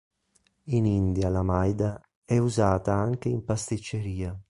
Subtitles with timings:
[0.73, 4.35] In India la maida è usata anche in pasticceria.